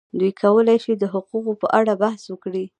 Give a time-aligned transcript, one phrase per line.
[0.19, 2.65] دوی کولای شي د حقوقو په اړه بحث وکړي.